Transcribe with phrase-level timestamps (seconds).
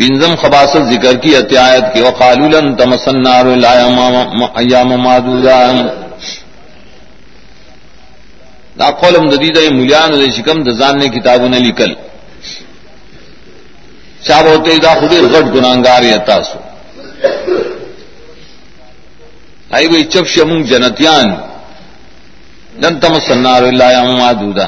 [0.00, 5.58] پنزم خباست ذکر کی اتیایت کی وقالو وقالولن تمسنار ایام مادودا
[8.78, 11.92] دا قولم ددید ملیان دے شکم دزان نے کتابوں نے لکل
[14.26, 16.58] چاہ ہوتے دا خود غٹ گناگار یا تاسو.
[19.70, 21.28] آئی وہی چپ شمون جنتیان.
[22.82, 24.66] لن تمسنار ایام مادودا.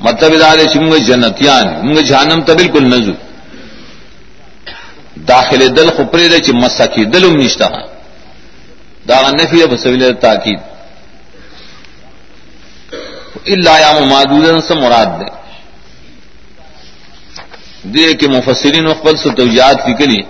[0.00, 3.12] مطلب ادارے چنگ جنتیان منگ جہانم تو بالکل نزو
[5.28, 7.86] داخل دل خپرے دے چ مسکی دل نشتا ہاں۔
[9.08, 10.60] دا نفی اب سویل تاکید۔
[13.46, 15.28] الا یا مادودن سے مراد دے۔
[17.82, 20.22] دے کہ مفسرین اقبال سے توجیات کی کلی۔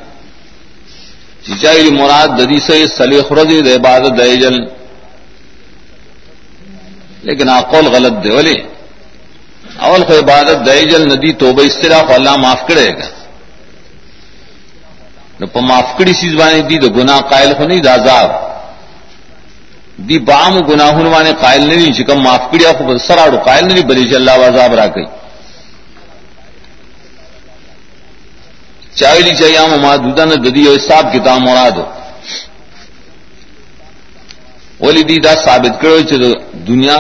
[1.62, 4.56] چاہیے مراد ددی سے سلیخ رضی دے عبادت دے جل۔
[7.22, 8.54] لیکن آقول غلط دے، ولی۔
[9.78, 11.62] اول کو عبادت دے جل ندی تو بہ
[12.00, 13.06] کو اللہ معاف کرے گا
[15.40, 18.30] نو پا معاف کری سی زبانی دی تو گناہ قائل ہو نہیں دازاب
[19.98, 24.14] دی بام گناہ وانے قائل نہیں چکم معاف کری آپ سراڑو قائل نہیں بلی چ
[24.14, 25.06] اللہ عذاب را گئی
[28.94, 31.78] چاہیے چاہیے ہم مادودا نے ددی اور صاحب کتاب مراد
[34.80, 36.12] ولی دی دا ثابت کرو چ
[36.66, 36.98] دنیا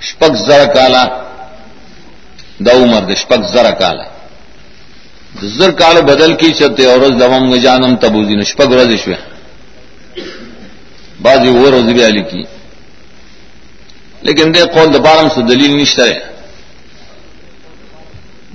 [0.00, 1.04] شپک زر کالا
[2.64, 3.98] دا عمر د شپک زر کال
[5.58, 9.12] زر کال بدل کی چتے اور دمم جانم تبوزی نشپک رز شو
[11.22, 12.22] بازی وہ روز بھی علی
[14.26, 16.18] لیکن دے قول دبارم سے دلیل نشتا ہے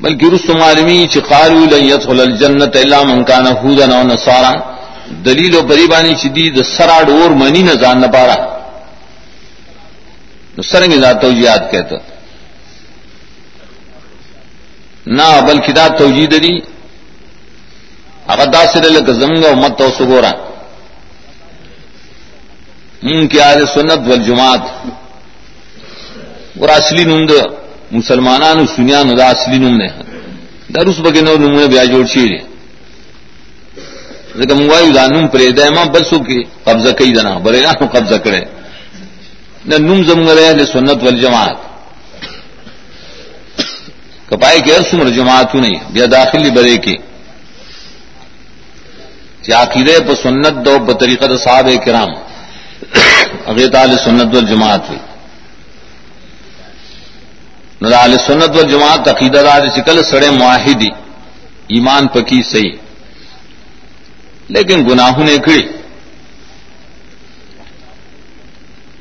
[0.03, 4.53] بلکہ رسم عالمی چقارو لن يدخل الجنت الا من كان هودا او نصارا.
[5.25, 8.37] دلیل و بریبانی چ دی د سراڑ اور منی نہ جان نہ پارا
[10.55, 11.95] نو سرنگ ذات توجیات کہتا.
[15.07, 16.55] نہ بل کدا توجید دی.
[18.27, 20.31] اغدا سے لگ زمگا مت تو سگورا
[23.01, 24.63] ان کی آج سنت ول جماعت
[26.59, 27.31] اور اصلی نند
[27.91, 29.87] مسلمان سنیا ندا اصلی نم نے
[30.73, 32.39] در اس بگے نو نمونے بیا جوڑ چیرے
[34.35, 38.43] لیکن منگوائی دا نم پرے دائما بسو کی قبضہ کئی دنا برے نہ قبضہ کرے
[39.65, 41.17] نہ نم زمگ رہے سنت ول
[44.31, 46.95] جماعت کپائے کے سمر جماعت نہیں بیا داخلی برے کی
[49.53, 52.09] عقیدے پر سنت دو بطریقہ صاحب کرام.
[53.45, 54.99] اغیت عال سنت و جماعت ہوئی
[57.81, 60.89] نہ سنت و جماعت عقیدہ دار شکل سڑے معاہدی
[61.67, 62.77] ایمان پکی صحیح
[64.47, 65.67] لیکن گناہوں نے کھڑی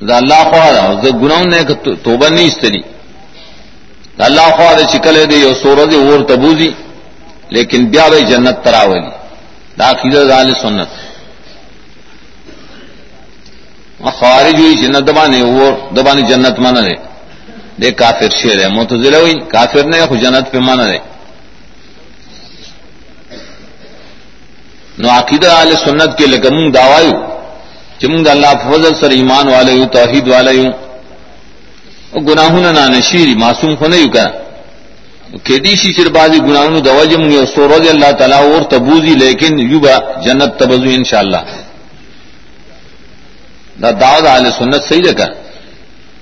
[0.00, 1.62] اللہ خواہ گناہوں نے
[2.04, 2.99] توبہ نہیں اس طریقے
[4.26, 6.70] اللہ خواہ دے شکل دے یو سورج اور تبوزی،
[7.54, 9.10] لیکن بیا بھائی جنت تراولی
[9.78, 10.90] داخل دال سنت۔
[14.18, 16.96] خوارج ہوئی جنت دبانے اور دبانی جنت من رہے
[17.80, 20.98] دے کافر شیر ہے۔ متضر ہوئی، کافر نے خو جنت پہ من رہے
[25.00, 27.10] نو عقیدہ عال سنت کے لگم دعوی
[28.00, 30.72] چمنگ اللہ فضل سر ایمان والے ہوں توحید والے ہوں
[32.12, 34.26] او گناہوں نہ نشیری معصوم خو کو نہیں کا
[35.44, 39.96] کھیتی سی چر بازی گناہوں دوا جم گے سورج اللہ تعالیٰ اور تبوزی لیکن یوبا
[40.24, 41.42] جنت تبزو ان شاء اللہ
[43.82, 45.26] دا داود عال سنت صحیح رکھا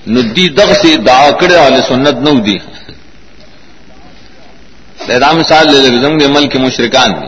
[0.06, 2.56] ندی دغ سے دا کڑے والے سنت نو دی۔
[5.21, 7.27] رام مثال لے لگزم گے مل کے مشرکان دی۔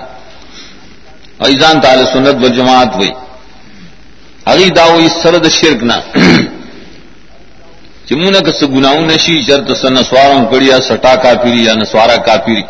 [1.46, 3.10] ایزان تعالی سنت و جماعت ہوئی
[4.50, 5.96] اگی داو اس سرد شرک نہ
[8.10, 12.62] چمون کس گناؤں نشی چرت س نسواروں کڑیا، سٹا کا پیری یا نسوارا کا پیری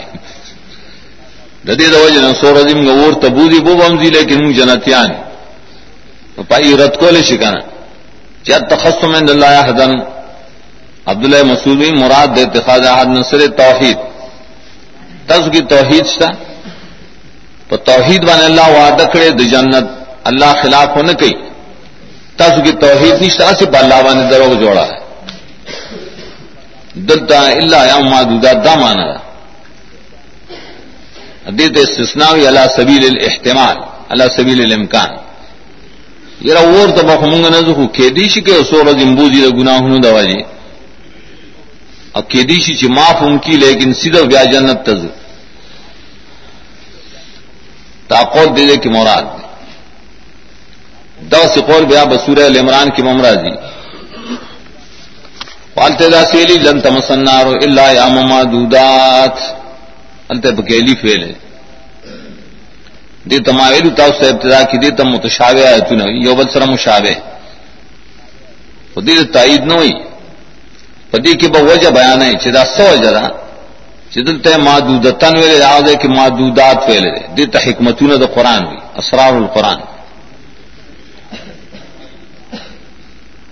[1.67, 5.11] ددی دوج نسور ازم اور تبوزی بو بمزی لیکن جنتیان
[6.49, 7.61] پائی رت کو لے شکانا
[8.43, 9.93] چت تخصم عند اللہ حدن
[11.07, 13.97] عبداللہ مسعود مراد دے اتخاذ احد نصر توحید۔
[15.27, 16.31] تز کی توحید تھا
[17.69, 19.85] تو توحید بان اللہ وعدہ کرے د جنت
[20.25, 21.33] اللہ خلاف ہونے کئی۔
[22.37, 25.00] تز کی توحید نشتا سے اللہ بان دروغ جوڑا ہے۔
[26.95, 29.07] دلتا اللہ یا مادودا، دا مانا
[31.59, 33.77] دیت استثناوی علا سبیل الاحتمال
[34.13, 35.11] علا سبیل الامکان۔
[36.49, 40.41] یرا اور تو بخمونگا نزخو کیدیشی کے سورا زمبوزی جی دا گناہنو دوا جی
[42.17, 45.03] اب کیدیشی چی معاف ان کی، لیکن سیدھا بیا جنت تز
[48.09, 49.25] تاقول دے دے کی مراد۔
[51.31, 53.55] دا سے قول بیا بسورہ الامران کی ممرازی
[55.77, 59.37] والتے دا سیلی، لن تمسنار الا یا ممادودات
[60.31, 61.35] التے بکیلی فیل ہے.
[63.31, 65.95] دے تماویل تاؤ سے ابتدا کی دے تم متشابہ آیتو
[66.25, 67.15] یو بل سر مشابہ.
[69.07, 69.93] دے تائید نوی.
[71.11, 73.25] پدی کی با وجہ بیان ہے چدا سو وجہ دا.
[74.13, 77.45] چدلتے مادودتن ویلے آدھے کہ مادودات ویلے دے.
[77.53, 79.79] تا حکمتون دا قرآن وی، اسرار القرآن.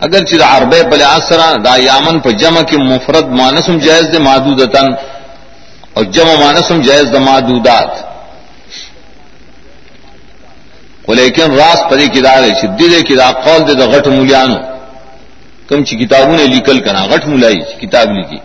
[0.04, 4.18] اگر چې چیز عربے پلے آسرا دا یامن پا جمع کی مفرد مانسم جائز دے
[4.18, 4.88] مادودتن
[5.94, 7.90] اور جمع مانسم جائز دا مادودات۔
[11.18, 14.58] لیکن راس پدی کی دارے چی دلے کی دا قول دے دا غٹ مولیانو۔
[15.68, 18.38] کم چی کتابوں نے لکل کرنا غٹ ملائی کتاب لکھی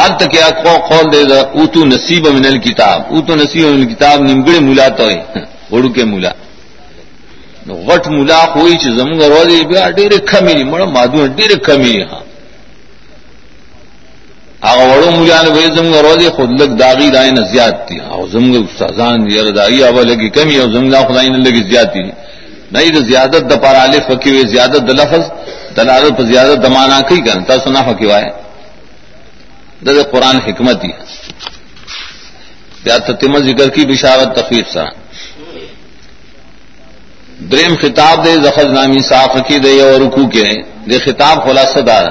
[0.00, 0.48] آج تک کیا
[0.88, 5.20] قول دے دا اوتو نصیب من الکتاب۔ اوتو نصیب من الکتاب نمگڑے ملا تو ہے
[5.74, 6.32] اڑو کے مولا۔
[7.66, 12.22] ملا غٹ ملا کوئی چیز زمگ روزی بیا ڈیر کمی مڑا مادو ڈیر کمی ہاں
[14.62, 18.26] آگا وڑو ملا نے بھائی زمگ روزی خود لگ داغی دائیں نہ زیاد تھی آگا
[18.32, 22.02] زمگ استاذان یار داغی آبا لگی کمی اور زمگا خدائی نے لگی زیادتی
[22.72, 25.22] نہیں تو زیادت د پر عالف فکی ہوئے زیادت د لفظ،
[25.76, 28.30] دلالت پر زیادت دمانا کی کرتا سنا فکی وائے
[29.86, 30.90] دد قرآن حکمت ہی
[32.84, 34.84] یا تتم ذکر کی بشارت تفیف سا
[37.50, 40.44] دریم خطاب دے زخذ نامی صاف دے اور رکو کے
[40.90, 42.06] دے خطاب خلاصہ دار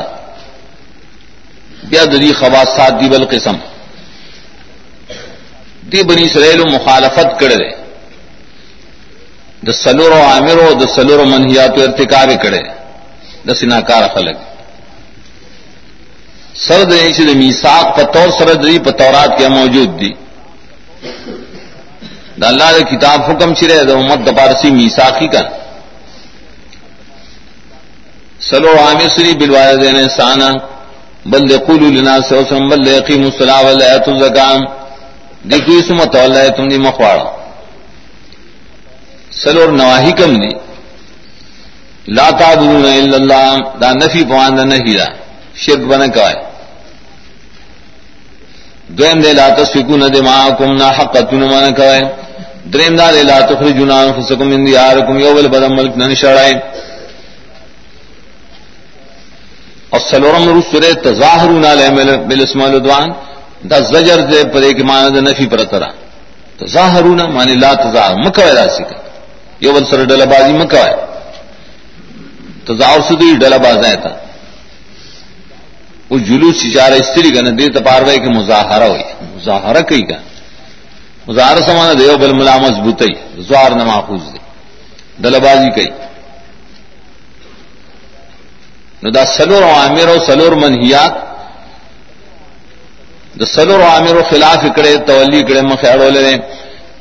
[1.84, 3.56] بیا دری خواصات دی بل قسم۔
[5.92, 7.70] دی بنی اسرائیل مخالفت کر دے۔
[9.68, 12.64] د سلور و عامر و د سلور و منہیات ارتکاب کڑے۔
[13.48, 14.38] د سناکار خلق۔
[16.56, 20.12] سرد نیچے د میساق پتور سرد دی پتورات کیا موجود دی۔
[22.44, 25.42] دا اللہ دے کتاب حکم چرے دا امت دا پارسی میساقی کا
[28.50, 30.50] سلو عامر سری بالوالدین انسانا
[31.32, 34.58] بل قولوا للناس وسم بل يقيموا الصلاه ولا ياتوا الزكاه
[35.52, 37.24] دیکھو اس مت اللہ تم دی مخواڑا
[39.42, 40.52] سلور نواہی کم نے
[42.18, 43.48] لا تعبدون الا اللہ،
[43.82, 45.08] دا نفی پوان دا نہیں دا.
[45.64, 46.38] شرک بنا کوائے
[48.98, 52.02] دویم دے، لا تسفکون دماءکم، نا حقتون منا کوائے
[52.72, 56.54] دریم دا دے لا تخرجون انفسکم من دیارکم یوبل بدم ملک ننشڑائے
[59.90, 61.90] اور سلورم رسول تظاہرون علیہ
[62.30, 63.10] بالاسم والعدوان
[63.70, 65.90] دا زجر دے پر ایک معنی دا نفی پر ترہ۔
[66.60, 68.98] تظاہرون معنی لا تظاہر مکوائے دا سکا
[69.64, 70.96] یو بل سر ڈلا بازی مکا ہے
[72.66, 74.12] تو زاؤ سے تو یہ ڈلا باز آیا
[76.10, 79.04] وہ جلوس چارہ استری کا نہ دے تپاروائی کے مظاہرہ ہوئی۔
[79.36, 80.18] مظاہرہ کئی کا
[81.28, 83.04] مظاہرہ سمانا دے بل ملا مضبوط
[83.48, 84.40] زوار نہ محفوظ دے۔
[85.22, 85.90] ڈلا بازی کئی۔
[89.04, 91.14] نو دا سلور عامر و سلور منہیات،
[93.40, 96.38] دا سلور عامر و خلاف اکڑے تولی اکڑے مخیڑو لے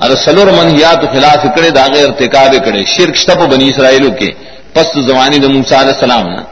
[0.01, 4.31] ار سلور منہیات خلاف کرے داغے ارتکاب کرے شرک شتپ بنی اسرائیلو کے
[4.73, 6.43] پست زمانی د موسی علیہ السلام نا۔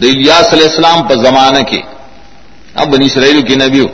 [0.00, 1.80] د الیاس علیہ السلام پر زمانہ کے۔
[2.74, 3.86] اب بنی اسرائیل کے نبیو۔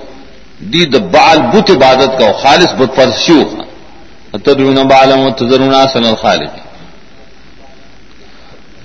[0.70, 3.42] دی د بال بت عبادت کا، خالص بت پر شو
[4.44, 6.52] تدرون بالم و تذرون سن الخالق۔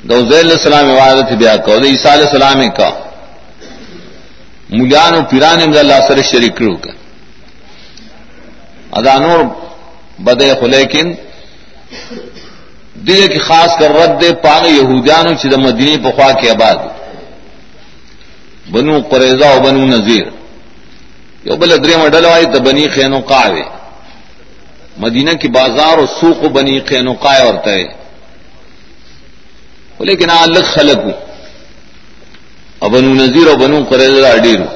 [0.04, 2.90] دو زیل علیہ السلام عبادت بیا کو د عیسی علیہ السلام کا۔
[4.70, 6.92] مجان و پیران امد اللہ سر شریک کرو کا۔
[8.92, 9.40] ادانور
[10.20, 11.14] بدے خو، لیکن
[12.94, 16.76] دل کی خاص کر رد دے پاگ یہودیانو چد مدنی پخوا کے آباد۔
[18.72, 20.37] بنو قریضا و بنو نذیر۔
[21.48, 23.64] یو بل ادری مڈلوائی تو بنی خین قاوے
[24.98, 27.84] مدینہ کی بازار و سوق و بنی خین قائے اور تے
[30.00, 34.76] لیکن الگ خلق ہوں بنو نذیر و بنو قریضا اڈیر ہوں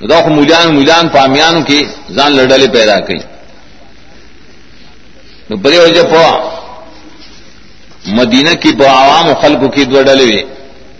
[0.00, 1.80] دا خو مولیان مولیان پامیان کی
[2.16, 3.18] زان لڑلے پیدا کئی
[5.50, 6.30] نو بڑے وجہ پوا
[8.18, 10.30] مدینہ کی پا عوام و خلق کی دو ڈلے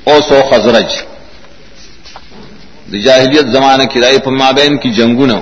[0.06, 0.90] او سو خزرج.
[3.04, 5.40] جاہلیت زمانہ کی رائی پا مابین کی جنگو نو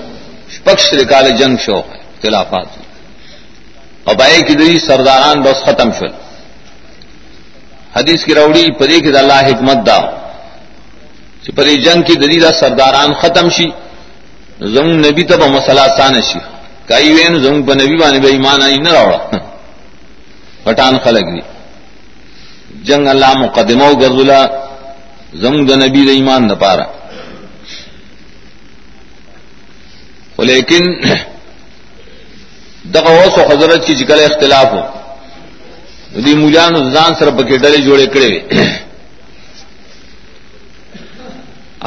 [1.00, 2.66] رکال جنگ شو، اختلافات
[4.04, 6.12] اور کی دری سرداران بس ختم شل
[7.96, 10.04] حدیث کی روڑی پدے کی اللہ حکمت داؤ
[11.46, 11.52] چې
[11.86, 13.68] جنگ کې د دې سرداران ختم شي
[14.60, 16.40] زمو نبی ته به مسله آسان شي.
[16.88, 19.20] کای وین زمو په نبی باندې به ایمان نه راوړه.
[20.64, 21.42] پټان خلک دي
[22.84, 24.40] جنگ الله مقدمه او ګرځولا
[25.42, 26.86] زمو د نبی د ایمان نه پاره
[30.38, 30.84] ولیکن
[32.94, 34.82] دغه اوسو حضرت کی ذکر اختلاف ہو.
[36.24, 38.32] دی مولیانو ځان سره پکې ډلې جوړې کړې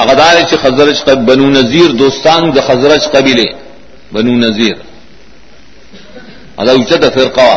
[0.02, 3.48] اغدار چ خزرج بنو نذیر دوستان د خزرج قبیلے
[4.14, 4.76] بنو نذیر.
[6.58, 7.52] ادا اچت فرقہ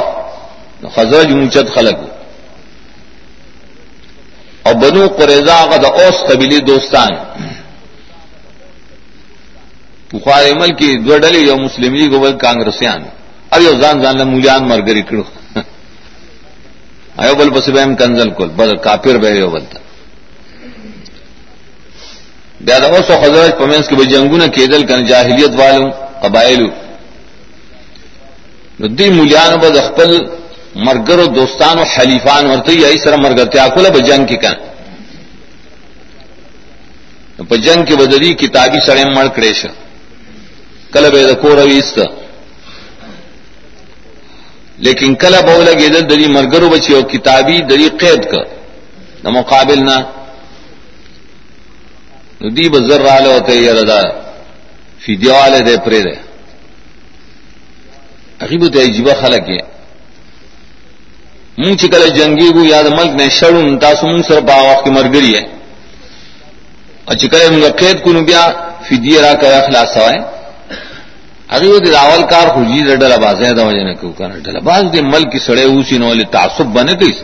[0.97, 1.99] خزرج اونچت خلق
[4.63, 7.13] اور بنو قریضا غد اوس قبیلی دوستان.
[10.13, 13.01] بخار عمل کی دو ڈلی یو مسلم لیگ اول کانگریسیان.
[13.51, 15.23] اب یو زان زان مولیان مرگری کرو
[17.23, 18.49] ایو بل بس بہم کنزل کل.
[18.57, 19.79] بل کافر بہ یو بلتا.
[22.67, 25.91] بیاد اوس و خزرج پمنس کے بجنگو نہ کیدل کن جاہلیت والوں
[26.23, 26.63] قبائل
[28.99, 30.11] دی مولیان بد اخپل
[30.87, 34.57] مرگر و دوستان و حلیفان ورته یی سره مرګتیا کوله به جنگ کې کان
[37.49, 39.71] په جنگ کې بدلی کتابی سره مړ کړي شه
[40.95, 41.99] کله به د کور ویست
[44.87, 48.35] لیکن کله به ولګي د دلی مرګرو بچي او کتابی دلی قید ک
[49.25, 49.99] د مقابل نه.
[52.43, 54.01] ندی بزر رااله ہوتے یردا
[55.03, 56.15] فیدیواله دے پرې ده
[58.43, 59.63] عجیب ته عجیب خلک یې.
[61.59, 64.91] مونږ چې کله جنگي وو یاد ملک نه شړون تاسو مونږ سره په وخت کې
[64.99, 65.45] مرګري ہے
[67.09, 68.45] او چې کله موږ قید کو نو بیا
[68.87, 70.19] فدیه را کوي اخلاص وای
[71.53, 74.85] هغه د اول کار خو جی ډله بازه دا وجه نه کو کنه ډله باز
[74.93, 77.15] دې ملک سړې اوسې نو له تعصب باندې کوي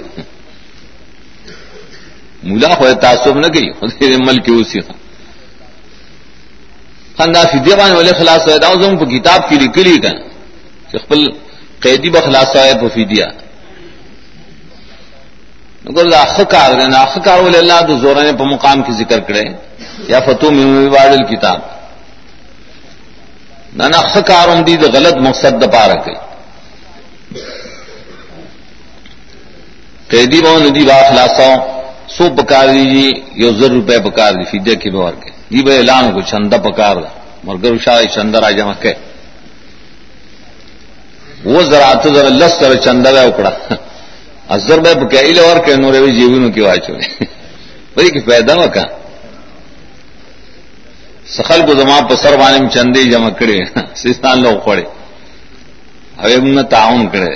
[2.42, 4.80] مولا خو تعصب نه کوي خو دې ملک اوسې
[7.18, 10.14] خندا فدیه باندې ولې خلاص وای دا زموږ په کتاب کې لیکلي کړه
[10.90, 11.20] چې خپل
[11.82, 13.28] قیدی بخلاص وای په فدیه
[15.96, 19.46] ګور دا خکار دی نه خکار ول الله د زورانه په مقام کې ذکر کړي
[20.12, 21.77] یا فتو من وادل کتاب۔
[23.76, 26.16] نه نه خکارم دي د غلط مقصد د پاره کوي
[30.10, 31.50] قیدی باندې دی واخلاصو
[32.16, 33.06] سو پکار دی جی،
[33.42, 36.96] یو زر روپے پکار دی فیدے کی بور کے دی بے اعلان کو چند پکار
[37.02, 37.10] دا،
[37.44, 38.74] مرگر شاہ چندر آ جمع
[41.44, 43.50] وہ ذرا تو ذرا لس ذرا چندر ہے اکڑا۔
[44.54, 47.24] ازر میں بکیل اور کہ نورے بھی جیون کی واچ ہوئے
[47.94, 48.66] بھائی کہ پیدا ہوا
[51.28, 53.58] سخل کو زما پسر وانے میں چندے جمع کرے
[53.94, 54.84] سستان لوگ پڑے
[56.18, 57.34] اوے من تعاون کرے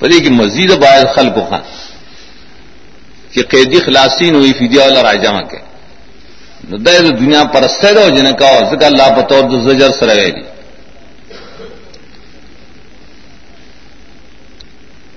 [0.00, 1.62] بھائی کہ مزید باعث خل کو خان
[3.32, 5.64] کہ قیدی خلاصین ہوئی فدیہ والا راج جمع کے
[7.12, 10.44] دنیا پر سید ہو جن کا اللہ بطور زجر سروے دی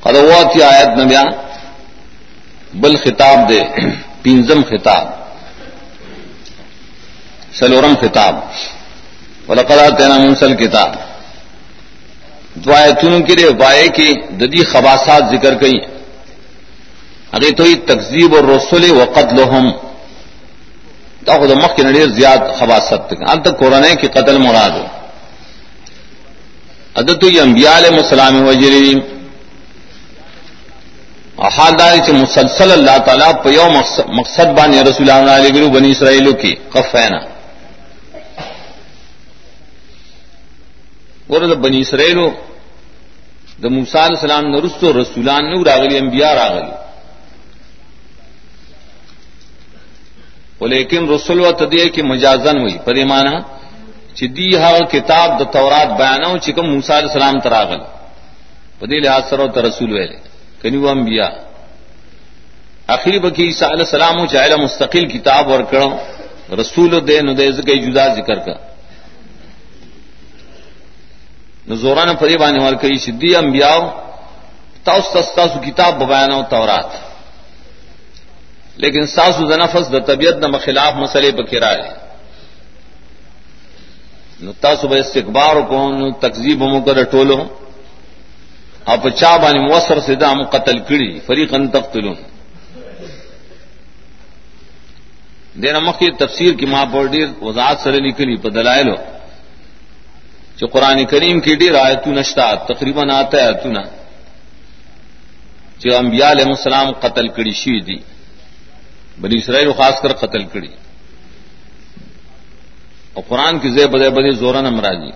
[0.04, 1.28] قدوات آیت میں بیان
[2.74, 3.60] بل خطاب دے
[4.24, 5.19] پینزم خطاب.
[7.54, 8.36] سلورم خطاب.
[9.48, 10.90] ولقدا تینا منسل کتاب
[12.66, 15.80] دعایتون کے لیے وائے کی ددی خباسات ذکر گئی
[17.32, 19.66] اگر تو تقزیب اور رسول و قتل ہم
[21.30, 24.86] خود مخ کے نڑیر زیاد خباست اب تک قرآن کی قتل مراد ہو.
[27.00, 29.00] ادت انبیاء علیہ السلام وجریم
[31.58, 33.68] حالدار سے مسلسل اللہ تعالیٰ پیو
[34.20, 36.56] مقصد بان رسول اللہ علیہ گرو بنی اسرائیلو کی.
[36.74, 37.20] قفینا.
[41.30, 42.28] ورد بنی اسرائیلو
[43.62, 46.72] د موسی علیہ السلام نرستو رسولان نو راغلی انبیاء راغلی
[50.62, 53.36] ولیکن رسول و تدیه کی مجازن ہوئی پر ایمانا
[54.18, 57.82] چې دی هغه کتاب د تورات بیانو چې کوم موسی علیہ السلام تراغل
[58.80, 60.20] په دې لحاظ سره رسول ویلې
[60.62, 61.32] کنی وہ انبیاء
[62.96, 65.90] آخری بکی عیسیٰ علیہ السلام او چاہے مستقل کتاب اور کرو
[66.62, 68.56] رسول دے نو دے کے جدا ذکر کا
[71.59, 73.80] نو زوران فری بانے وال کئی شدی انبیاء
[74.84, 76.92] تاس تستاسو کتاب ببیانا تورات.
[78.82, 81.84] لیکن ساسو زنفس د طبیعت نہ خلاف مسئلے پہ کرائے
[84.42, 87.38] نو تاسو به استکبار کو نو تکذیب مو کر ټولو
[88.94, 92.18] اپ چا باندې مؤثر سے دام قتل کړي فریقا تقتلون.
[95.62, 98.96] دینا مخی تفسیر کی ماں پر ډیر وضاحت سره لیکلی په دلایلو
[100.60, 103.84] چې قران کریم کې ډیر آیتونه نشتا تقریباً آتا آیتونه
[105.80, 108.00] چې انبیاء علیهم السلام قتل کړي شي دي
[109.22, 110.72] بنی اسرائیل خاص کر قتل کړي
[113.16, 115.12] او قران کې زې بده بده زورن امراضی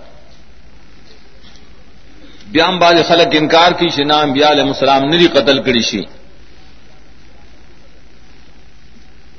[2.53, 6.03] بیام باز خلق انکار کی شنا انبیاء علیہ السلام نری قتل کری شی۔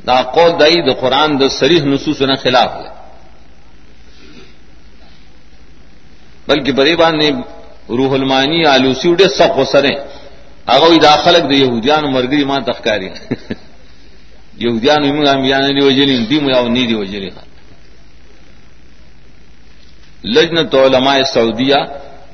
[0.07, 2.94] دا قول دائی دا قرآن دا سریح نصوص نہ خلاف ہے
[6.47, 7.31] بلکہ بریبان نے
[7.89, 9.97] روح المانی آلوسی اڈے سب کو سریں
[10.67, 13.09] اگو دا خلق دا یہودیان مرگری ماں تخکاری
[14.65, 17.49] یہودیان انبیاء نے دی وجلی دی مو او نی دی وجلی خان۔
[20.25, 21.81] لجنت علماء سعودیہ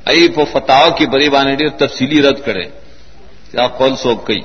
[0.06, 2.68] ای په فتاوا کې بری باندې ډېر تفصیلی رد کړي
[3.52, 4.42] یا قول سو کوي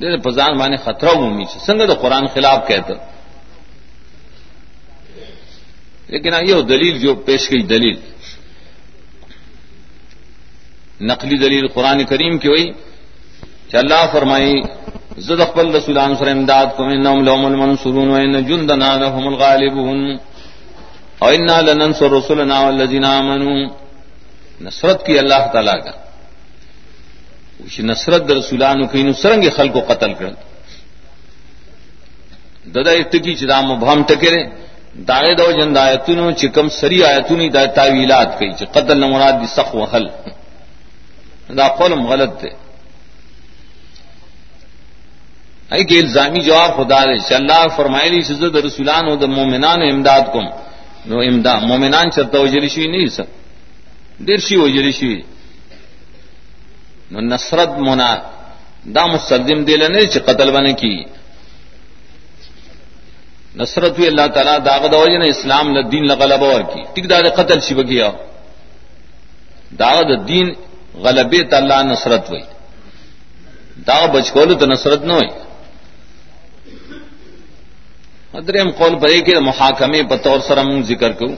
[0.00, 2.94] ډېر په ځان باندې خطر عمومي چې څنګه د قران خلاف کہتا۔
[6.08, 7.96] لیکن یہ دلیل جو پیش کی، دلیل۔
[11.00, 12.72] نقلی دلیل قرآن کریم کی ہوئی
[13.68, 14.62] کہ اللہ فرمائی،
[15.18, 20.16] زد اقبل رسولان سر امداد کو انہم لهم المنصورون وان جندنا لهم الغالبون،
[21.18, 23.68] او انا لننصر رسولنا والذین آمنوا۔
[24.60, 25.90] نصرت کی اللہ تعالی کا۔
[27.64, 30.32] وش نصرت در رسولان کی نصرنگ خلق کو قتل کر
[32.74, 34.42] ددا اتکی چدا مبہم ٹکرے
[35.08, 39.74] داغے دو جند آیتونو چکم سری آیتونی دا تاویلات کئی چ قتل مراد دی سخ
[39.74, 40.06] و حل۔
[41.56, 42.50] دا قولم غلط تھے
[45.72, 49.80] ای کہ الزامی جواب خدا دے چ اللہ فرمائے لی عزت رسولان و دا مومنان
[49.92, 50.46] امداد کم.
[51.08, 53.26] نو امداد مومنان چرتا وجری شوی نہیں سب
[54.26, 55.20] دیر شی وجری شوی.
[57.10, 58.10] نو نصرت منا
[58.94, 60.94] دا مستقدم دے لنے چ قتل بنے کی.
[63.60, 66.82] نصرت ہوئی اللہ تعالی تعالیٰ داغ دوجن اسلام دین لغلب اور کی.
[66.94, 68.08] ٹک دار قتل شب کیا
[69.78, 69.96] داغ
[70.28, 70.46] دین
[70.98, 72.42] غلبے اللہ نصرت ہوئی
[73.86, 75.28] داغ بچکول تو نصرت نہ ہوئی
[78.34, 81.36] ادرم قول برے کے محاکمے بطور سرم ذکر کروں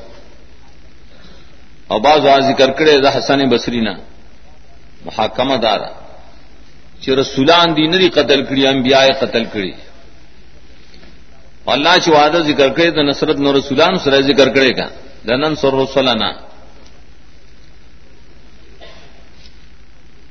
[1.88, 3.92] اور بعض آ ذکر کرے دا حسن بسرینا
[5.04, 5.90] محاکمہ دارا
[7.02, 9.72] چ رسولان دی نری قتل کری انبیاء قتل کری
[11.66, 14.86] اللہ چ وعدہ ذکر کرے تو نصرت نور رسولان سر ذکر کرے گا
[15.26, 16.30] دنن سر رسولنا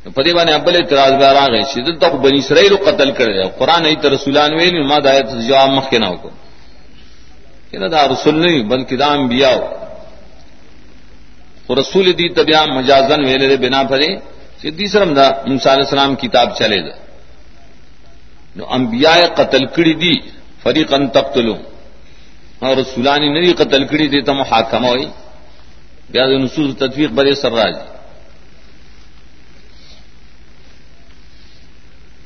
[0.05, 3.95] پدی بانے ابل اعتراض بار آ گئے شدت تک بنی اسرائیل قتل کرے قرآن ای
[4.01, 8.35] تو رسولان ویل ما دایت جواب مخ کے نہ کو کہ یعنی نہ دا رسول
[8.37, 9.55] نہیں بلکہ دا انبیاء
[11.67, 14.09] اور رسول دی تبیا مجازن ویلے دے بنا پھرے
[14.61, 16.95] سیدھی سرم دا موسی علیہ السلام کتاب چلے دا
[18.55, 20.13] نو انبیاء قتل کڑی دی
[20.63, 21.55] فریقن تقتلو
[22.59, 25.05] اور رسولانی نری قتل کڑی دی تم حاکم ہوئی
[26.11, 27.75] بیا د نصوص تطبیق برے سر راج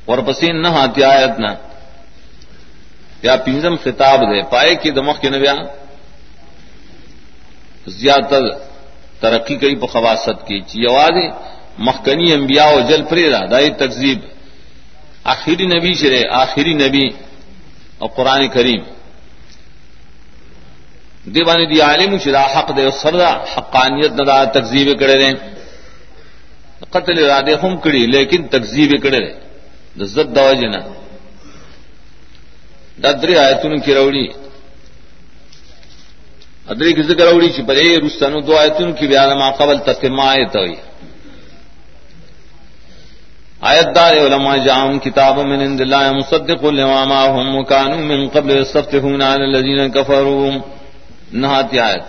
[0.06, 1.52] اور پسین نہ ہاتھی آیت نہ
[3.22, 5.54] یا پنجم خطاب دے۔ پائے کہ دمخ کے نبیا
[7.88, 8.44] زیادہ تر
[9.20, 11.18] ترقی کئی بخواست کی۔ چیواز
[11.78, 14.20] مخکنی انبیاء و جل پریرا دائی تقزیب۔
[15.24, 17.06] آخری نبی چرے آخری نبی
[17.98, 18.82] اور قرآن کریم۔
[21.26, 25.32] دیوانی دی عالم شرا، حق دے سردا حقانیت ندا تقزیب کڑے رہے
[26.90, 29.43] قتل ارادے ہم کڑی لیکن تقزیب کڑے رہے
[30.00, 30.82] د زد دوجنا
[33.04, 34.28] ددری آیتون کی روڑی
[36.72, 40.26] ادری کی ذکر روڑی چی پر اے رستانو دو آیتون کی بیان ما قبل تتما
[40.32, 40.76] آیت ہوئی
[43.70, 49.22] آیت دار علماء جام کتاب من عند اللہ مصدق لما معهم وكانوا من قبل يستفتحون
[49.22, 50.52] على الذين كفروا.
[51.34, 52.08] نہات آیت.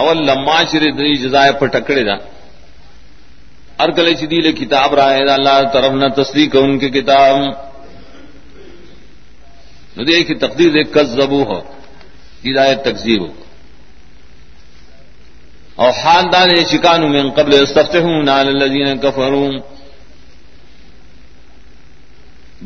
[0.00, 2.04] اول لما چر دری جزائے پر ٹکڑے
[3.80, 7.36] دا ہر کلے چدیل کتاب رائے اللہ طرف نہ تصدیق ان کی کتاب۔
[10.06, 11.58] دیکھ، تقدیر ایک کذبو ہو،
[12.44, 13.32] ہدایت تقزیب ہو۔
[15.74, 19.60] اور خاندان شکانو من قبل استفتحون علی الذین کفرون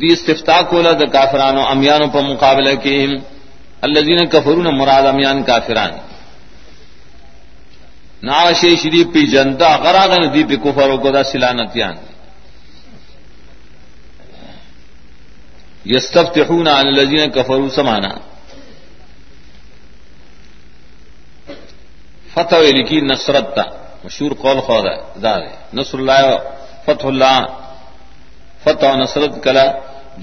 [0.00, 3.07] دی استفتاح کولا دا کافرانو امیانو پا مقابلہ کی
[3.81, 5.90] الذین کفرون مراد امیان کافران۔
[8.26, 11.96] ناشی شریف پی جنتا، غراغن دی پی کفرو کو دا سلانتیان.
[15.84, 18.12] یستفتحون علی الذین کفرون سمانا.
[22.34, 23.64] فتح لکی نصرت تا.
[24.04, 25.42] مشہور قول خور ہے دار
[25.74, 26.24] نصر اللہ
[26.84, 27.38] فتح اللہ
[28.64, 29.66] فتح و نصرت کلا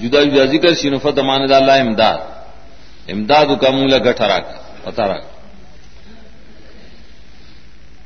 [0.02, 2.18] جدا جدا ذکر شینو فتح مان اللہ امداد.
[3.12, 4.46] امداد کا مولا گٹھا راک
[4.84, 5.31] پتا راک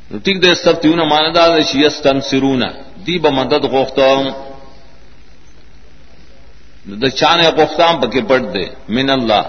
[0.06, 2.68] ٹھیک دے، سب تیون ماندہ شیستن سرونا
[3.06, 4.06] دی ب مدد غوختہ
[7.02, 8.64] د چانے غوختام پکے پڑھ دے.
[8.94, 9.42] من اللہ.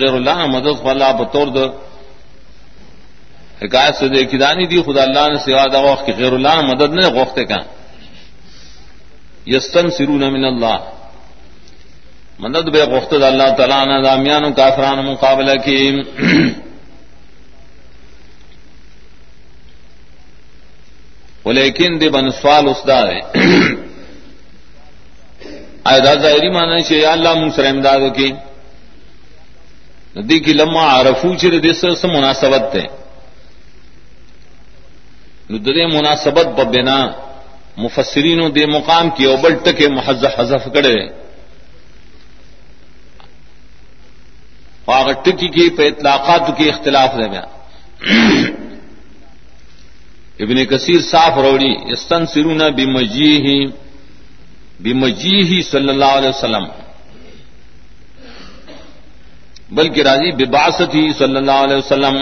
[0.00, 1.64] غیر اللہ مدد اللہ بطور دو
[3.62, 6.90] حکایت سے دیکھی دانی دی خدا اللہ نے سوا دا وقت کی غیر اللہ مدد
[6.98, 7.60] نے غوختے کا
[9.46, 10.76] یستن سرون من اللہ.
[12.38, 15.80] مدد بے غفت اللہ تعالیٰ نے دامیان و کافران مقابلہ کی.
[21.44, 23.20] لیکن دے بن سوال اس دار ہے۔
[25.84, 28.30] آئے ظاہری معنی مانا چاہیے اللہ منسر امداد کی
[30.16, 32.86] ندی کی لما عرفو چر دس سے مناسبت تھے
[35.50, 36.98] ندرے مناسبت ببنا
[37.76, 40.96] مفسرین دے مقام کی اوبل ٹکے محض حذف کڑے
[44.84, 47.46] اور ٹکی کی پہ اطلاقات کی اختلاف رہ گیا۔
[50.42, 52.62] ابن کثیر صاف روڑی استن سرون
[54.80, 56.64] بمجی ہی صلی اللہ علیہ وسلم۔
[59.70, 62.16] بلکہ راضی بباست ہی صلی اللہ علیہ وسلم۔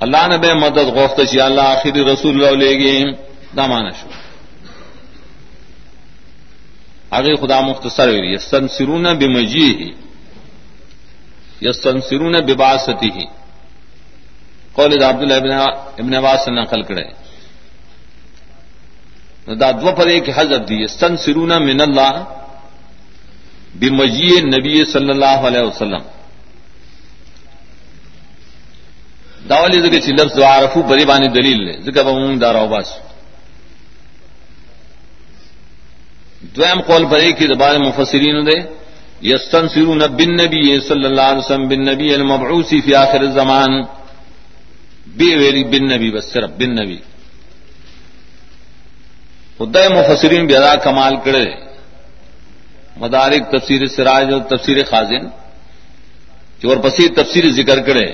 [0.00, 3.12] اللہ نے بے مدد غوفت شی اللہ آخری رسول اللہ لے گی
[3.56, 4.08] دامان شو۔
[7.10, 9.90] آگے خدا مختصر ہوئی یستن سرون بمجی ہی
[12.10, 13.24] سرون بباستی ہی
[14.78, 15.52] قول دا عبداللہ ابن
[16.02, 17.04] ابن عباس سے نقل کرے.
[19.60, 22.14] دا دو پر ایک حضرت دی یستن سرون من اللہ
[23.80, 26.04] بمجی نبی صلی اللہ علیہ وسلم.
[29.50, 32.88] داولی زکه چې لفظ عارفو بری باندې دلیل لري ځکه به مونږ دا راو باس.
[36.54, 38.58] دویم قول پرې کې د بار مفسرین ده
[39.22, 43.72] یستنصرون بالنبي صلی الله علیه وسلم بالنبي المبعوث فی آخر الزمان.
[45.18, 46.98] بی ویلی بالنبي بس صرف بالنبي
[49.58, 51.48] خدای مفسرین بیا کمال کړي
[53.02, 55.24] مدارک تفسیر سراج اور تفسیر خازن،
[56.60, 58.06] جو اور پسی تفسیر ذکر کرے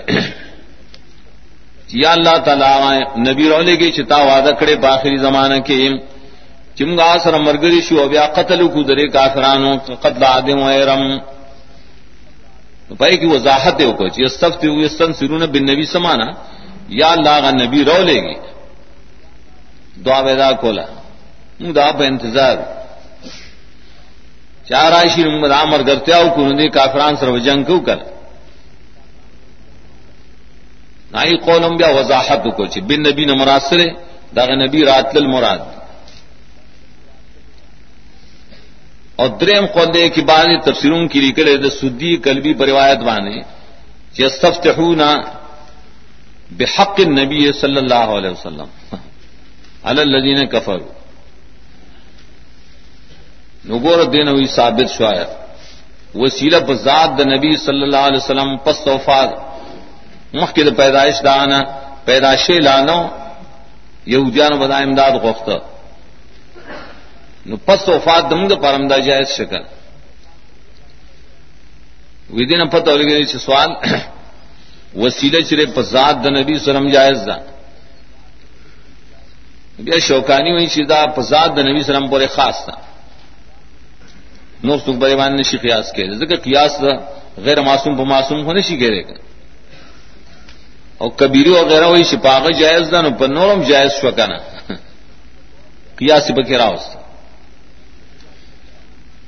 [2.03, 5.79] یا اللہ تعالی نبی رولے کی چتا وعدہ کڑے باخری زمانہ کے
[6.79, 9.73] چمگا سر مرگری شو بیا قتل کو درے کافرانو،
[10.05, 11.03] قتل آدم و ایرم.
[12.99, 16.29] پائی کی وضاحت ہے کو، چی استفت استن سرون بن نبی سمانا.
[16.89, 18.35] یا اللہ کا نبی رو لے گی۔
[20.05, 20.85] دعا ویدا کولا
[21.61, 22.57] مو دا پہ انتظار۔
[24.69, 27.99] چار آئشی نمبر آمر گرتیا کو کافران سر جنگ کیوں کر؟
[31.13, 33.89] نائی قولم بیا وضاحت کو چی بن نبی نمراد سرے
[34.37, 35.61] دا نبی رات المراد
[39.17, 43.43] اور دریم قول دے کی بعد تفسیروں کی ریکلے دا سدی کلبی بروایت بانے
[44.15, 45.11] چی استفتحونا
[46.51, 48.97] بحق النبی صلی اللہ علیہ وسلم.
[49.83, 50.93] الذین کفروا
[53.69, 55.29] نگور دین ہوئی ثابت شاید
[56.15, 59.29] وسیلہ بذات دا نبی صلی اللہ علیہ وسلم پس توفاد
[60.35, 61.61] مخکې پیدائش دانا
[62.05, 62.99] پیدائشی لانو
[64.07, 65.49] یہودیانو بدا امداد غوخت
[67.47, 69.63] نو پس وفات دمگ پر امدا جائز شکل.
[72.31, 73.71] ودین پتہ لگی چې سوال
[74.97, 77.37] وسیله چرے پزاد د نبی سلام جائز ده
[79.85, 82.75] بیا شوکانی وی چې دا پزاد د نبی سلام پورې خاص ده
[84.65, 86.73] نو څوک به باندې نشي قیاس کړي ځکه قیاس
[87.47, 89.25] غیر معصوم په معصوم هونه شي کېږي
[91.01, 94.39] او کبیری وغیرہ وہی شپاغ جائز دن پر نورم جائز شو کنا.
[95.99, 96.97] قیاسی بکی راوست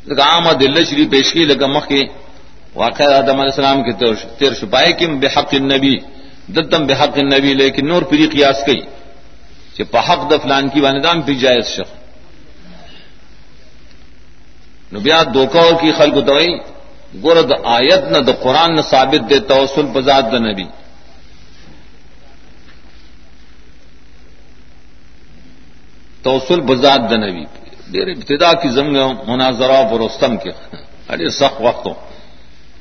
[0.09, 2.03] لگا عام دل شری پیش کی لگا مخ کے
[2.77, 3.93] واقع آدم علیہ السلام کے
[4.39, 5.97] تیر شپائے کم بحق النبی.
[6.49, 8.81] دتم بحق النبی، لیکن نور پری قیاس کئی.
[9.75, 11.89] کہ پحق دفلان کی واندام پی جائز شخ.
[14.93, 16.53] نبیات دوکاو کی خلق دوائی
[17.23, 20.65] گورد آیت نہ د قرآن نہ ثابت دے توسل بزاد د نبی.
[26.23, 27.45] توسل بزاد دنوی
[27.93, 30.51] دیر ابتدا کی زنگ مناظرہ پر رستم کے.
[31.13, 31.95] ارے سخت وقتوں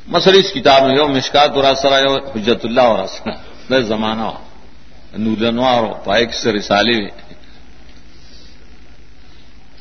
[0.08, 4.30] مسئلہ اس کتاب میں یو مشکات اور سرا یو حجت اللہ اور سرا۔ زمانہ
[5.18, 7.12] نورنوار ہو پائے سے رسالے میں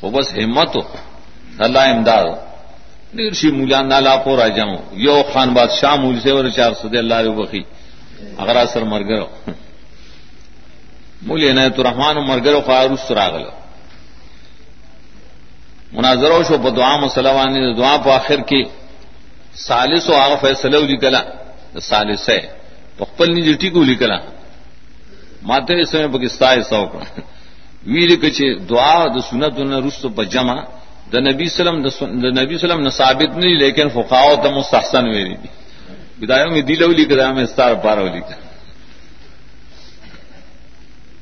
[0.01, 0.81] وہ بس ہمت ہو۔
[1.65, 2.35] اللہ امداد ہو۔
[3.17, 6.97] دیر شی مولان نالا پور آ جاؤں یو خان بادشاہ مول سے اور چار سدے
[6.97, 7.63] اللہ رو بخی۔
[8.37, 9.21] اگر اثر مر گئے
[11.21, 13.45] مولی عنایت الرحمان مرگر خواروس راغل
[15.91, 18.61] مناظرو شو په دعا مسلوانی دعا په اخر کې
[19.55, 21.21] سالس او هغه فیصله ولیکلا
[21.79, 22.41] سالسه
[22.97, 24.19] په خپل نه جټی کو ولیکلا
[25.41, 27.03] ماته یې سمې پاکستان سو کړ
[27.87, 30.57] ویل کچې دعا د سنتونو رسو په جمع،
[31.11, 31.83] د نبی سلام
[32.23, 35.49] د نبی سلام نه ثابت نه لیکن فقهاو ته مستحسن ویلي دي.
[36.19, 38.45] بدايه مې دی لولي کړه مې ستار پاره ولیکل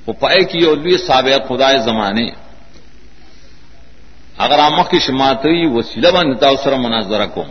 [0.08, 2.28] وہ پائے کی اور بھی سابق خدا زمانے
[4.44, 7.44] اگر آمک کی شمات ہوئی وسیلہ بنتا اسر مناظرہ کو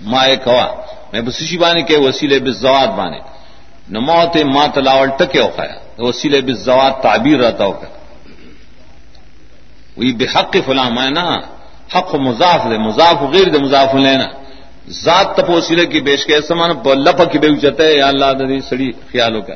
[0.00, 0.66] ماں کوا۔
[1.12, 3.18] میں بسیشی بانے کے وسیلے بزوات بانے۔
[3.88, 7.72] نہ موت ماں تلاول ٹکے ہو خیا وسیلے بزوات تعبیر رہتا ہو
[9.96, 11.36] وہی بے حق فلاں میں نا۔
[11.94, 14.24] حق مضاف دے، مضاف غیر دے مضاف لینا
[14.88, 19.42] ذات تپوسیلے کی بیش کے سمان لپ کی بے اچتے یا اللہ ددی سڑی خیالوں
[19.42, 19.54] کا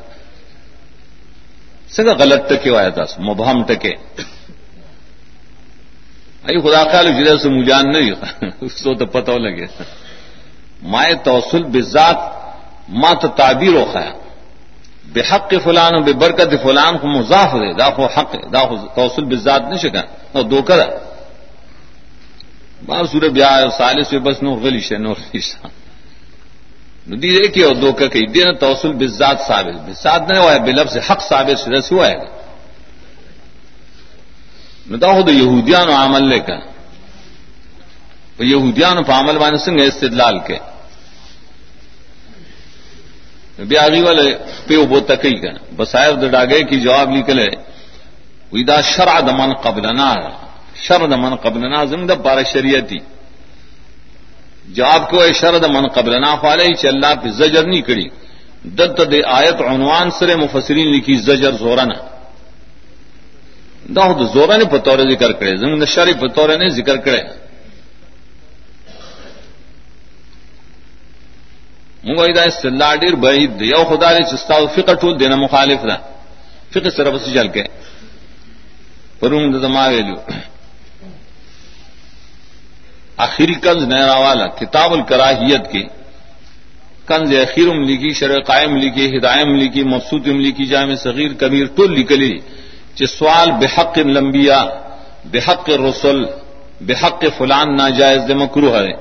[1.91, 3.93] سگا غلط ٹکے آیا تھا، مبہم ٹکے۔
[6.49, 8.11] ای خدا خیال جدھر سے مجان نہیں
[8.61, 9.67] اس کو تو پتہ لگے۔
[10.83, 12.19] مائے توسل بذات
[13.01, 14.13] ما تو تعبیر و خیا
[15.13, 19.63] بے حق کے فلان بے برکت فلان کو مضاف دے داخو حق داخو توسل بذات
[19.69, 20.87] نہیں شکا اور دو کرا
[22.87, 25.41] بار سورہ بیا سالس سے بس نور غلی شے نور غلی
[27.07, 30.59] ندی دے کہ اور دو کا کہیں دین توسل بذات ثابت بذات نہیں ہوا ہے
[30.67, 32.19] بلب سے حق ثابت سے رس ہوا ہے
[34.91, 36.61] ندا خود یہودیان عمل لے کر
[38.45, 40.59] یہودیان و عمل مان سنگ استدلال کے.
[43.59, 44.29] بیاغی والے
[44.67, 47.49] پیو بو تکی کا بسائر ڈاگے کی جواب نکلے
[48.53, 50.09] ویدا شرع دمن قبلنا
[50.77, 52.99] شرد من قبلنا زنگ دا پارا شریعتی
[54.69, 58.09] جواب کو شرد من قبلنا فالے چ اللہ پہ زجر نہیں کڑی
[58.77, 61.99] دت دے آیت عنوان سر مفسرین لکھی زجر زورنا
[63.87, 67.23] دا خود زورا نے پتور ذکر کرے زنگ دا شری پتور نے ذکر کرے
[72.05, 75.97] منگو دا استلا ڈیر بعید یو خدا نے چستا فکر ٹول دینا مخالف دا
[76.73, 77.63] فکر سر بس چل کے
[79.21, 80.17] پرون دما ویلو.
[83.27, 85.83] آخری کنز نہرا والا کتاب الکراہیت کی
[87.09, 92.35] کنز اخیر لکھی شرع قائم لکھی ہدائم لکھی مفسود لکھی جامع صغیر، کبیر ٹول لکلی
[93.19, 94.61] سوال بحق لمبیا
[95.33, 96.19] بحق رسول
[96.81, 98.93] بحق فلان ناجائز مکرو ہے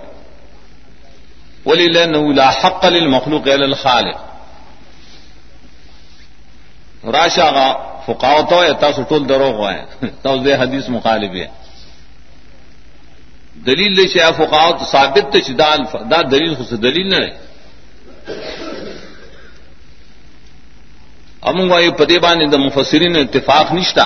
[1.65, 4.31] ولی لا حق للمخلوق الا الخالق.
[7.03, 7.67] راشا کا
[8.05, 9.75] فقاوت ہو یا تاسو ټول دروغ وای
[10.23, 11.47] تاسو دې حدیث مخالف ہے
[13.65, 17.31] دلیل لے فقاوت ثابت ته شدال دا دلیل خو دلیل نه
[21.49, 24.05] امون وای په دې باندې د مفسرین اتفاق نشتا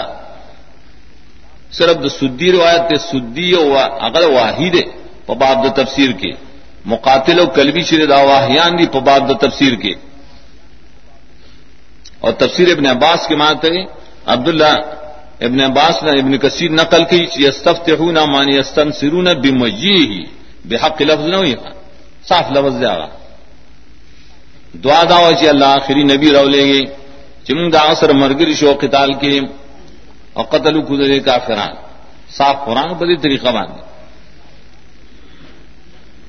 [1.78, 4.84] صرف د سدی روایت ته سدی او هغه واحده
[5.28, 6.36] په باب د تفسیر کې.
[6.86, 9.94] مقاتل و کلبی شر واحیان دی پباد تفسیر کے۔
[12.20, 13.76] اور تفسیر ابن عباس کے معنی تھے
[14.34, 14.76] عبداللہ
[15.48, 20.24] ابن عباس نے ابن کثیر نقل کی یستفت نہ مانی استن سرون بمجی ہی
[20.66, 21.56] بے لفظ نہ ہوئی
[22.30, 22.94] صاف لفظ دے
[24.84, 26.82] دعا دعوا چی اللہ آخری نبی رو لیں گے
[27.46, 29.40] چمنگ دا اثر مرگر شو قتال کے،
[30.34, 31.74] اور قتل کدرے کا فران
[32.38, 33.82] صاف قرآن بدی طریقہ باندھے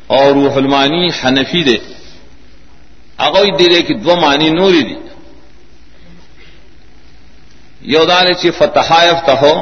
[0.06, 1.76] اور وہ حلمانی حنفی دے۔
[3.16, 4.94] اگوئی دے دے کہ دو معنی نوری دی۔
[7.80, 9.52] یودان چی فتح فتح ہو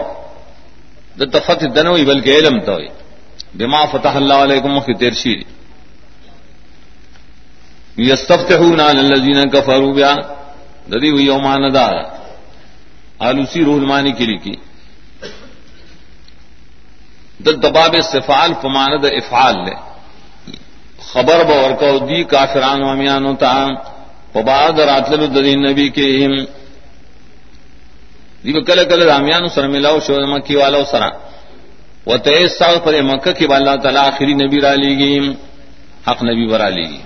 [1.17, 2.79] د فتح دنوئی بلکہ علم تو
[3.55, 5.55] بما فتح اللہ علیکم کی تیرشی دی۔
[7.97, 10.17] یستفتحون علی الذین کفروا بیا
[10.93, 11.93] ددی ہوئی یومان دار
[13.19, 14.55] آلوسی روح المانی کی لکھی۔
[17.41, 19.94] د دباب استفال پماند افعال لے۔
[20.99, 23.55] خبر بور کو دی کافران و امیانو تا.
[24.35, 26.07] وبعد راتل الدین نبی کے
[28.45, 31.09] دی کل کل رامیانو سر ملاو شو مکی والا سرا
[32.07, 35.33] و تیس سال پر مکہ کی اللہ تعالی آخری نبی را لی گی
[36.07, 37.01] حق نبی برا لی گی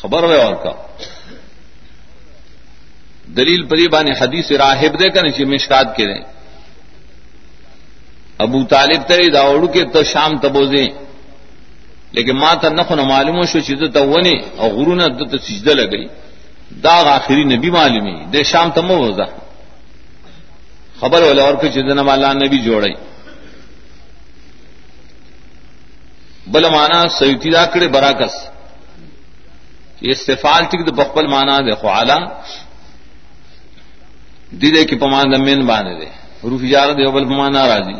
[0.00, 0.72] خبر وے اور کا
[3.36, 6.24] دلیل پری بانی حدیث راہب دے کر نیچے مشکات کے دیں
[8.38, 10.88] ابو طالب تری داوڑ کے تو شام تبوزیں
[12.12, 15.06] لیکن ماں تا نخ نہ معلوم شو چیز تو ونی اور غرو نے
[15.38, 16.06] سجدہ لگئی
[16.82, 19.26] داغ آخری نے بھی معلوم دے شام تم وزا
[20.96, 22.94] خبر والے اور پھر چیز اللہ نے بھی جوڑی
[26.46, 28.34] بل مانا سیوتی راکڑے براکس
[30.02, 32.18] یہ استفال تک تو بخبل مانا دے خوالا
[34.52, 36.08] دی دے کی پمان دمین بانے دے
[36.42, 37.98] روف جارہ دے بل پمانا راضی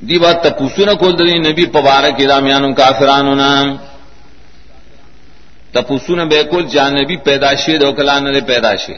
[0.00, 3.76] دی بات تپوسو نہ کول دری نبی پبارک رامیانو کافرانو نام
[5.72, 8.94] تپوسو نہ بے کول جان نبی پیداشی دو کلا نہ پیداشی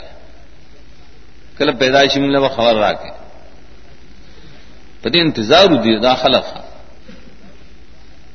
[1.59, 3.11] کل پیدائشی ملنے وہ خبر را کے
[5.07, 6.47] انتظار دی دا خلق.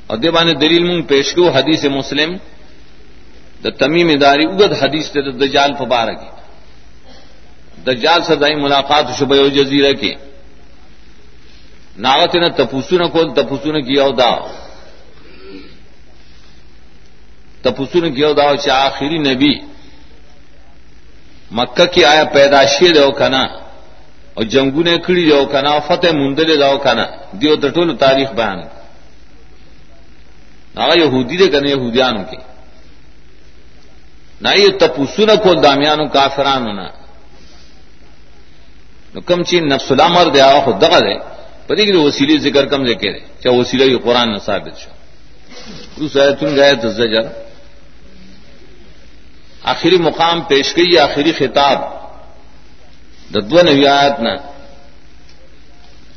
[0.06, 2.30] اور دیبان دلیل منگ پیش کو حدیث مسلم.
[3.64, 6.20] دا تمیم داری اگد حدیث تے دجال پبارک
[7.86, 10.12] دجال سدائی ملاقات شبہ جزیرہ کی.
[11.96, 14.32] ناغت نہ تپوسو نہ کول تپوسو نہ کیا دا
[17.62, 19.54] تپوسو نے کیا دا چاہ آخری نبی.
[21.50, 23.44] مکہ کی آیا پیداشی دو کنا،
[24.34, 27.04] اور جنگو نے کھڑی جاؤ کنا فتح مندلے جاؤ کنا.
[27.40, 28.58] دیو دٹول تاریخ بیان.
[30.74, 32.38] نہ یہودی دے کرنے یہودیان کے.
[34.42, 36.86] نہ یہ تپوسو نہ کو دامیانو کافران ہونا
[39.28, 41.16] کم چین نفس الامر دے آ خود دغا دے.
[41.72, 44.90] پتہ کہ وسیلی ذکر کم دے کرے چاہے وسیلہ یہ قرآن نہ ثابت شو
[45.96, 47.24] اس تم گئے تو زجر
[49.72, 51.78] آخری مقام پیش گئی آخری خطاب.
[53.34, 54.34] ددو نوی آیت نہ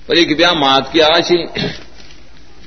[0.07, 1.39] پر ایک بیا مات کی آشی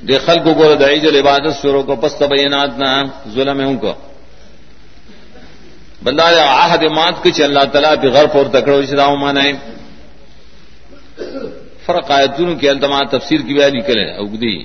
[0.07, 2.89] دے خل کو گور دائی جل عبادت شروع کو پس تبینات نہ
[3.35, 3.93] ظلم ان کو
[6.03, 9.43] بندہ آہد مات کچھ اللہ تعالیٰ پہ غرف اور تکڑو شراؤ مانا
[11.89, 14.55] فرق آیتون کی التما تفسیر کی بیانی کرے اگدی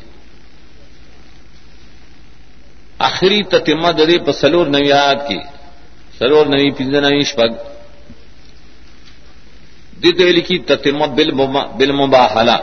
[3.08, 5.38] آخری تتمہ ددے پر سلور نویات کی
[6.18, 7.52] سلور نوی پنج نوی شپگ
[10.02, 11.06] دل کی تتمہ
[11.78, 12.58] بل مباحلہ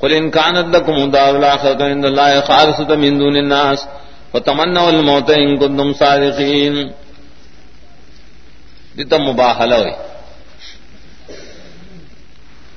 [0.00, 3.86] قل ان كانت لكم دار الاخره عند الله خالصه من دون الناس.
[4.32, 6.74] فتمنوا الموت ان كنتم صادقين.
[8.98, 9.92] دتا مباحلہ ہوئی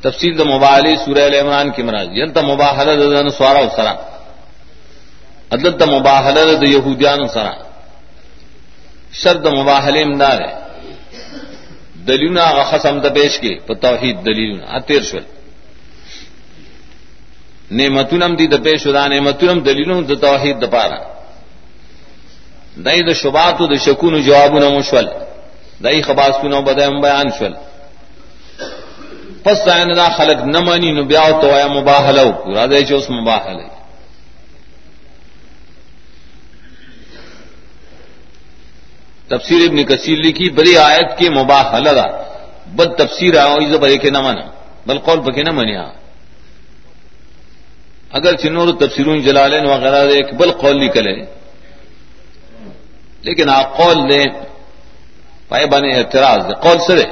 [0.01, 3.93] تفصیل دا مباحلی سورہ ال عمران کی مراد یہ تا مباحلہ دا سوارا سرا
[5.55, 7.53] عدل تا مباحلہ دا یہودیان سرا
[9.21, 10.53] شرط مباحل امدار ہے
[12.07, 15.25] دلیلنا خصم دا پیش کے توحید دلیلنا اتیر شل
[17.71, 20.99] نعمتونم دی د پیش دا نعمتونم دلیلون د توحید د پارا
[22.86, 25.07] دای د شبات د شکون جوابونه مشول
[25.83, 27.53] دای خباسونه بدایم بیان شول.
[29.47, 32.91] پس دا یعنی دا خلق نمانی نو بیا تو یا مباهله او را دای چې
[32.91, 33.65] اوس مباهله
[39.29, 42.07] تفسیر ابن کثیر لکھی بڑی آیت کے مباحلہ دا.
[42.75, 44.45] بد تفسیر آؤ اس بڑے کے نہ مانا
[44.88, 45.86] بل قول پکے نہ منیا
[48.17, 51.15] اگر چنور تفسیرون جلالین وغیرہ دے ایک بل قول نکلے
[53.25, 54.25] لیکن آپ قول دیں
[55.49, 57.07] پائے بنے اعتراض دے قول سرے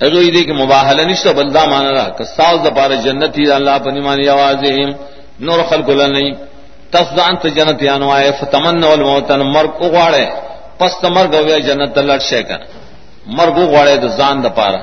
[0.00, 3.76] اگر یہ دے کہ مباحلہ نشتہ بلدہ مانا رہا کہ ساز دپار جنت ہی اللہ
[3.84, 4.64] پنی مانی آواز
[5.40, 6.32] نور خلق اللہ نہیں
[6.90, 8.30] تفدان تو جنت یانو آئے.
[8.40, 10.26] فتمن والموتن مرگ اگواڑے
[10.78, 12.60] پس مرگ ہوئے جنت لڑ شے کر
[13.28, 14.82] مرگ اگواڑے تو زان دپارا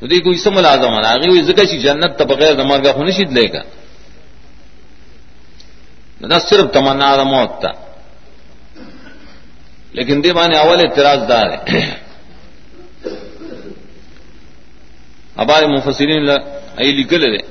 [0.00, 3.46] تو کوئی سم لازم آنا آگے ذکر سی جنت تو بغیر دمر کا خنشید لے
[3.52, 3.62] گا
[6.20, 7.72] نہ صرف تمنا دا موت تھا
[9.96, 11.80] لیکن دی دیوانے اول اعتراض دار ہے۔
[15.38, 16.28] ہمارے مفسرین
[16.80, 17.42] ای لکل رہے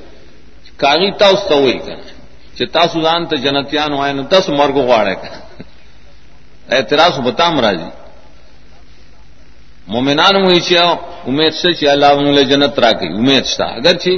[0.82, 2.12] کاغی تا اس تو وہی کہنا
[2.56, 5.30] چتا سودان تو جنتیان ہوئے نا دس مرگ گواڑے کا
[6.76, 7.90] اعتراض بتا مراجی
[9.92, 10.84] مومنان ہوئی چیا
[11.28, 14.14] امید سے چیا اللہ مول جنت را گئی امید تھا اگر چی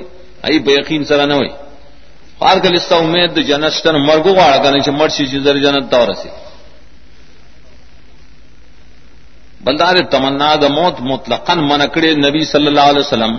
[0.46, 1.50] ای بے یقین سره نه وي
[2.40, 5.90] خار کله ستا امید د جنت شتن مرګو غواړه کنه چې مرشي چې در جنت
[5.90, 6.30] ته ورسي
[9.66, 13.34] بلدار تمنا د موت مطلقاً منکړي نبی صلی الله علیه وسلم،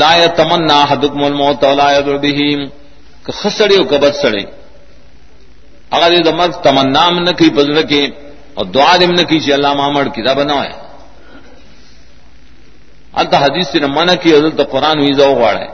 [0.00, 2.70] لا يتمنى احدكم الموت ولا يدعو به
[3.26, 3.32] که
[3.78, 4.46] او کبد سړی
[5.92, 8.12] هغه د مرګ تمنا من نه کوي پزړه کې
[8.56, 10.72] او دعا دې من نه کوي چې الله ما مړ کی دا بنوي
[13.20, 15.68] التا حدیث سے منع کی، حضرت قرآن ہوئی زو غاڑ ہے۔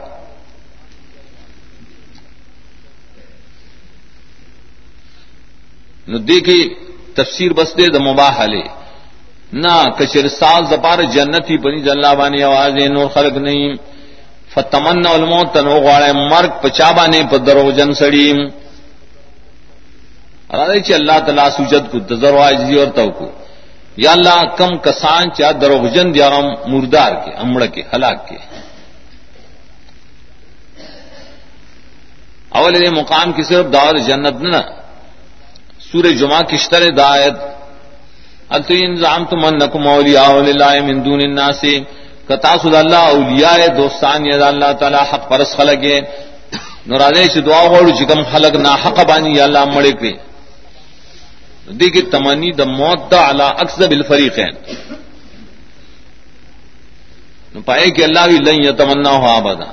[6.08, 6.60] نو دیکھی
[7.14, 8.62] تفسیر بس دے دا مباح لے
[9.52, 13.74] نہ کچر سال زپار جنتی بنی جلا بانی آواز نور خلق نہیں۔
[14.54, 18.32] فتمن علمو تنو غاڑے مرگ پچا بانے پر درو جن سڑی۔
[20.94, 23.30] اللہ تعالیٰ سوجد کو تذر اور تو کو۔
[23.96, 26.28] یا اللہ کم کسان چا دروغجن دیا
[26.66, 28.36] مردار کے، امڑ کے، ہلاک کے۔
[32.48, 34.56] اول مقام کی صرف دعوت جنت نہ
[35.80, 37.61] سور جمعہ کی شرح دعایت۔
[38.52, 41.78] کشتر دایت التظام تو من نقم اولیا مندون سے
[42.28, 45.84] کتاسد اللہ اولیاء دوستان یا اللہ تعالی حق پرس خلق
[46.86, 50.12] نورادے سے دعا وڑ جکم خلق نہ حق بانی یا اللہ مڑے کے
[51.72, 54.50] دیکھیے تمنی دا موت دا اللہ اکثر بالفریق ہے
[57.66, 59.70] پائے کہ اللہ بھی لن تمنا ہو آبادا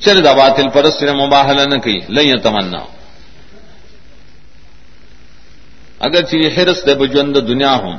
[0.00, 2.92] چل دا باطل پرست نے مباہلا نہ کہی لن تمنا ہو
[6.06, 7.96] اگر چیز حرس دے بجوند دنیا ہوں،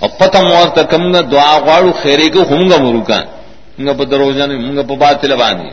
[0.00, 3.24] اور پتم اور تکم گا دعا غاڑو خیرے کو ہوں گا مروکان
[3.76, 5.70] ہوں گا پتہ روزان ہوں گا باطل بانی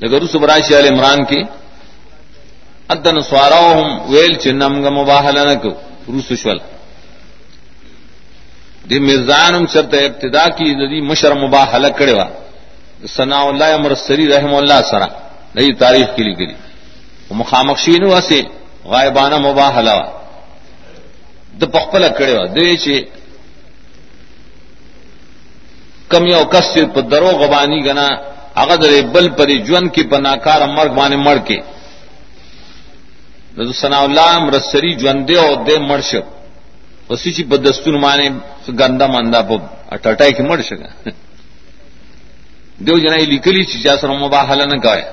[0.00, 1.40] لیکن اس براشی علی عمران کی،
[2.88, 3.60] ادن سوارا
[4.10, 5.70] ویل چنم گا مباہل نہ کو
[6.08, 6.58] روس شول۔
[8.88, 12.26] دی مرزان چرت ابتدا کی دی مشر مباح حلق کرے وا۔
[13.16, 15.08] ثناء اللہ امر سری رحم اللہ سرا
[15.54, 16.54] نئی تاریخ کی لی گری
[17.40, 18.40] مخامخشین واسے
[18.90, 19.74] غائبانہ مباح
[21.60, 22.94] د پخپل کړي و دوی چې
[26.10, 28.08] کم یو کس په درو غبانی غنا
[28.60, 28.84] هغه د
[29.14, 31.58] بل پرې ژوند کې، په ناکار مرګ باندې مړ کې
[33.56, 36.10] د سنا الله مرسری ژوند دی او د مرش
[37.10, 38.26] وسی چې په دستور باندې
[38.80, 39.54] ګندا مندا په
[39.94, 40.88] اٹټای کې مړ شګه
[42.84, 45.04] دیو جنای لیکلی چې چا سره مباهله نه کوي.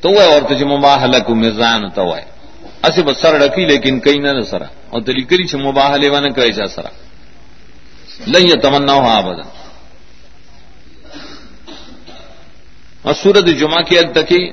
[0.00, 2.22] تو وای ورته چې مباهله کو میزان ته وای
[2.82, 6.52] اسی بس سر ڈکی لیکن کئی نہ سرا۔ اور دلی کری چھ مباہلے وانا کرے
[6.52, 6.88] چا سرا۔
[8.26, 9.48] لن یتمنا ہو آبدا
[13.02, 14.50] اور سورت جمعہ کی ال تکی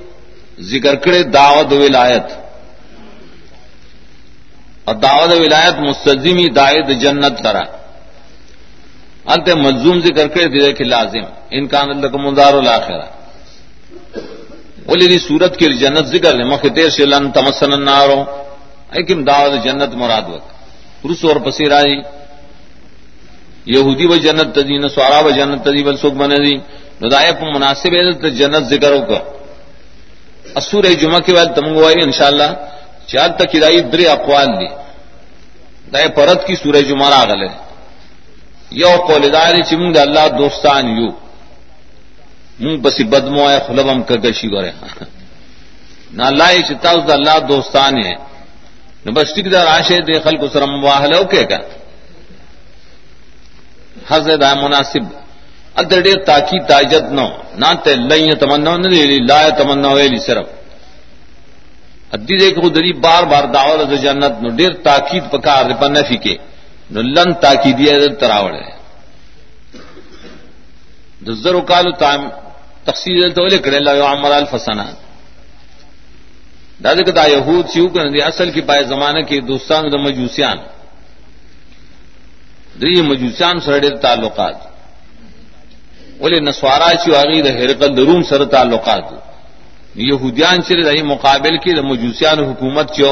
[0.59, 2.23] ذکر کرے دعوت ولایت۔
[4.85, 7.61] اور دعوت ولایت مستظمی دائد جنت کرا
[9.25, 13.05] انت ملزوم ذکر کرے دے کہ لازم۔ ان کا اللہ کو مدار الاخرہ۔
[14.87, 18.23] ولی سورت کی جنت ذکر نے مخ دیر سے لن تمسن النارو۔
[18.91, 20.49] لیکن دعوت جنت مراد وقت
[21.05, 22.01] رس اور پسیر آئی
[23.65, 26.55] یہودی و جنت تدی نہ سوارا و جنت تدی بل سکھ بنے دی۔
[27.01, 29.21] ندائے کو مناسب ہے تو جنت ذکر ہو کر۔
[30.55, 32.49] اسور جمعہ کے بعد تم گوائی ان شاء اللہ
[33.05, 34.67] چار تک ہدائی در اقوال دی۔
[35.93, 37.47] دائے پرت کی سورہ جمعہ راغل
[38.71, 41.24] یو قول دار چمنگ اللہ دوستان یو۔
[42.59, 44.71] منہ بسی بدمو ہے خلبم کا گشی گورے
[46.17, 48.13] نہ اللہ چتا اس اللہ دوستان ہے۔
[49.05, 51.57] نہ بس ٹک دار آشے دے خل کو سرم واہل اوکے کا
[54.09, 55.03] حضرت مناسب۔
[55.75, 57.27] ادر ڈیر تاکی تاجت نو،
[57.61, 58.87] نہ تے لئی تمنا نہ
[59.29, 60.47] لا تمنا ویلی صرف۔
[62.11, 66.35] ادی دیکھ دری بار بار دعوت جنت نو ڈیر تاکید پکار دے، پر نفی کے۔
[66.91, 68.71] نو لن تاکیدیه تاکیدی تراوڑ ہے۔
[71.25, 72.21] دزر کالو تام
[72.85, 74.85] تفصیل تو لے کرے اللہ عمر الفسنا
[76.83, 80.57] دادے کدا یہود سیو کر دی اصل کی پائے زمانہ کے دوستان دا مجوسیان۔
[82.81, 84.55] دی مجوسیان سره ډېر تعلقات۔
[86.21, 89.03] ولې نسوارا چې واغی د هرقل د روم سره تعلقات۔
[89.95, 93.11] یهودیان چې د مقابل کې د مجوسیان حکومت چو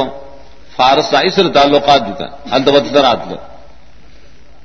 [0.76, 2.14] فارس سای سره تعلقات دي
[2.52, 3.38] ان د البته دراتله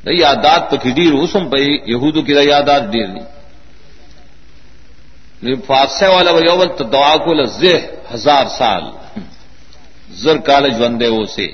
[0.05, 1.57] د یادات په کې ډیر اوسم په
[1.93, 3.38] يهودو کې د یادات ډیر دي دی.
[5.41, 7.77] یعنی فارسه والا و یو تو دعا کو لزه
[8.13, 8.83] ہزار سال۔
[10.11, 11.47] زر کالج بندے وہ سے۔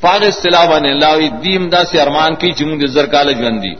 [0.00, 3.74] پاک اصطلاح نے اللہ دیم دا سے ارمان کی چمگ زر کالج بندی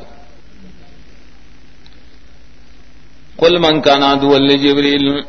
[3.37, 5.21] کل من کا نادو اللہ جبریل۔